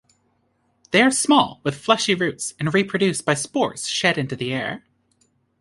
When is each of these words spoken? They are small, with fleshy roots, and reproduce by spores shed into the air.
They 0.89 1.03
are 1.03 1.11
small, 1.11 1.61
with 1.63 1.75
fleshy 1.77 2.15
roots, 2.15 2.55
and 2.59 2.73
reproduce 2.73 3.21
by 3.21 3.35
spores 3.35 3.87
shed 3.87 4.17
into 4.17 4.35
the 4.35 4.51
air. 4.51 4.83